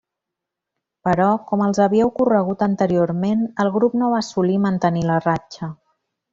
[1.07, 5.75] Però, com els havia ocorregut anteriorment, el grup no va assolir mantenir la ratxa.